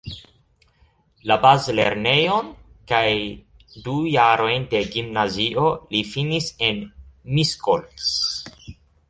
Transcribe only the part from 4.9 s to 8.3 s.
gimnazio li finis en Miskolc.